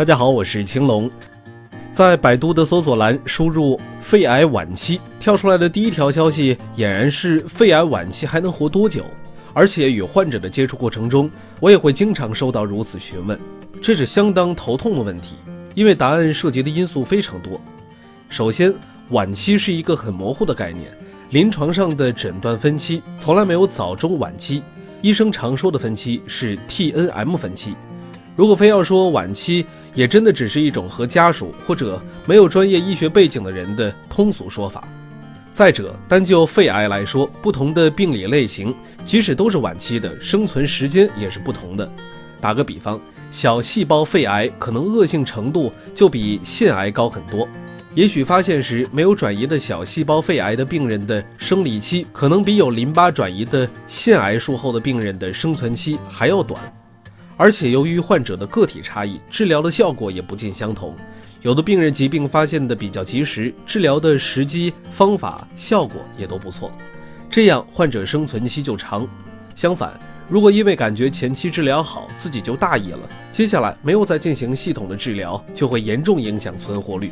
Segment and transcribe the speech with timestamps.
[0.00, 1.10] 大家好，我是青龙。
[1.92, 9.04] 在百度的搜索栏输入“肺癌晚期”，跳出来的第一条消息俨然是肺癌晚期还能活多久？
[9.52, 13.38] 而且与患者的接触过程中，我也会经常收到如此询问，
[13.82, 15.34] 这是相当头痛的问题，
[15.74, 17.60] 因为答案涉及的因素非常多。
[18.30, 18.72] 首先，
[19.10, 20.90] 晚期是一个很模糊的概念，
[21.28, 24.62] 临床上的诊断分期从来没有早中晚期，
[25.02, 27.74] 医生常说的分期是 T N M 分期。
[28.34, 34.86] 如果非要说晚期，也真的只是一种和家属或者没有专业医学背景的人的通俗说法。
[35.52, 38.74] 再者，单就肺癌来说，不同的病理类型，
[39.04, 41.90] 即使都是晚期的，生存时间也是不同的。
[42.40, 42.98] 打个比方，
[43.30, 47.46] 小细胞肺癌可能恶性程度就比腺癌高很多。
[47.94, 56.79] 也许发现时没有转移的小细胞肺癌的病人的生理期，可能比有淋巴转移的腺癌术后的病人的生存期还要短。
[57.40, 60.94] 而且由于患者的个体差异，治疗的效果也不尽相同。
[61.40, 66.70] 有的病人疾病发现的比较及时，治疗的时机、方法、效果也都不错，
[67.30, 69.08] 这样患者生存期就长。
[69.54, 77.10] 相反，如果因为感觉前期治疗好，自己就大意了，接下来没有再进行系统的治疗，就会严重影响存活率。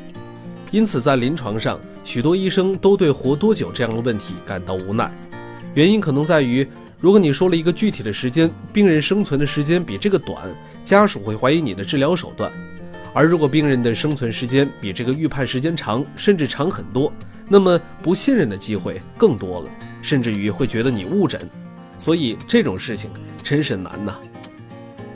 [0.70, 5.10] 因此，在临床上，许多医生都对活多久这样的问题感到无奈，
[5.72, 6.68] 原因可能在于。
[7.00, 10.52] 如果你说了一个具体的时间，病人生存的时间比这个短，
[10.84, 12.50] 家属会怀疑你的治疗手段；
[13.14, 17.12] 而如果病人的生存时间比这个预判时间长，甚至长很多，
[17.48, 19.70] 那么不信任的机会更多了，
[20.02, 21.40] 甚至于会觉得你误诊。
[21.98, 23.08] 所以这种事情
[23.44, 24.16] 真是难呐。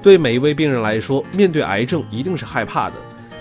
[0.01, 2.95] 对每一位病人来说，面对癌症一定是害怕的。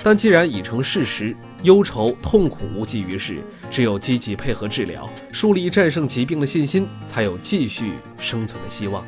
[0.03, 3.37] 但既然已成事实，忧愁痛苦无济于事，
[3.69, 9.05] 只有积极配合治疗，树立战胜疾病的信心，才有继续生存的希望。